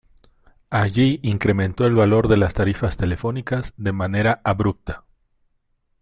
[0.71, 5.05] Allí incrementó el valor de las tarifas telefónicas de manera abrupta.